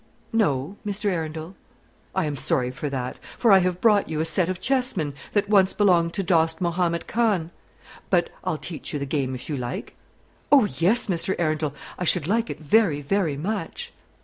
"No, 0.33 0.77
Mr. 0.83 1.11
Arundel." 1.11 1.53
"I 2.15 2.25
am 2.25 2.35
sorry 2.35 2.71
for 2.71 2.89
that; 2.89 3.19
for 3.37 3.51
I 3.51 3.59
have 3.59 3.79
brought 3.79 4.09
you 4.09 4.19
a 4.19 4.25
set 4.25 4.49
of 4.49 4.59
chessmen 4.59 5.13
that 5.33 5.47
once 5.47 5.73
belonged 5.73 6.15
to 6.15 6.23
Dost 6.23 6.59
Mahommed 6.59 7.05
Khan. 7.05 7.51
But 8.09 8.31
I'll 8.43 8.57
teach 8.57 8.93
you 8.93 8.97
the 8.97 9.05
game, 9.05 9.35
if 9.35 9.47
you 9.47 9.57
like?" 9.57 9.93
"Oh, 10.51 10.65
yes, 10.65 11.05
Mr. 11.05 11.35
Arundel; 11.37 11.75
I 11.99 12.05
should 12.05 12.27
like 12.27 12.49
it 12.49 12.59
very, 12.59 12.99
very 13.01 13.37
much." 13.37 13.93